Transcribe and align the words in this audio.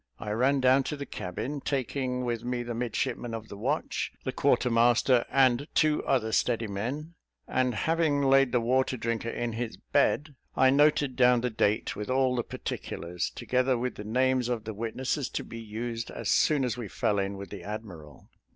I 0.17 0.31
ran 0.31 0.61
down 0.61 0.81
to 0.85 0.97
the 0.97 1.05
cabin 1.05 1.61
taking 1.63 2.25
with 2.25 2.43
me 2.43 2.63
the 2.63 2.73
midshipman 2.73 3.35
of 3.35 3.49
the 3.49 3.55
watch, 3.55 4.11
the 4.23 4.31
quarter 4.31 4.71
master, 4.71 5.25
and 5.29 5.67
two 5.75 6.03
other 6.05 6.31
steady 6.31 6.65
men; 6.65 7.13
and 7.47 7.75
having 7.75 8.23
laid 8.23 8.51
the 8.51 8.61
water 8.61 8.97
drinker 8.97 9.29
in 9.29 9.53
his 9.53 9.77
bed, 9.77 10.33
I 10.55 10.71
noted 10.71 11.15
down 11.15 11.41
the 11.41 11.51
date, 11.51 11.95
with 11.95 12.09
all 12.09 12.35
the 12.35 12.41
particulars, 12.43 13.29
together 13.35 13.77
with 13.77 13.93
the 13.93 14.03
names 14.03 14.49
of 14.49 14.63
the 14.63 14.73
witnesses, 14.73 15.29
to 15.29 15.43
be 15.43 15.59
used 15.61 16.09
as 16.09 16.29
soon 16.29 16.65
as 16.65 16.77
we 16.77 16.87
fell 16.87 17.19
in 17.19 17.37
with 17.37 17.51
the 17.51 17.61
admiral. 17.63 18.27